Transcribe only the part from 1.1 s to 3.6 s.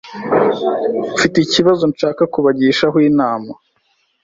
mfite ikibazo nshaka kubagishaho inama